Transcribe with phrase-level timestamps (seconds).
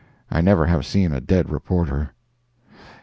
[0.31, 2.09] I never have seen a dead reporter.